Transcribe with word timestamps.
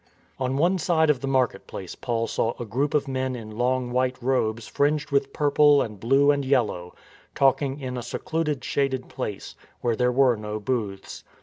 On 0.39 0.57
one 0.57 0.79
side 0.79 1.11
of 1.11 1.19
the 1.19 1.27
market 1.27 1.67
place 1.67 1.93
Paul 1.93 2.25
saw 2.25 2.55
a 2.59 2.65
group 2.65 2.95
of 2.95 3.07
men 3.07 3.35
in 3.35 3.55
long 3.55 3.91
white 3.91 4.19
robes 4.19 4.67
fringed 4.67 5.11
with 5.11 5.31
purple 5.31 5.83
and 5.83 5.99
blue 5.99 6.31
and 6.31 6.43
yellow, 6.43 6.95
talking 7.35 7.79
in 7.79 7.95
a 7.99 8.01
secluded 8.01 8.63
shaded 8.63 9.09
place, 9.09 9.55
where 9.81 9.95
there 9.95 10.11
were 10.11 10.35
no 10.35 10.59
booths. 10.59 11.23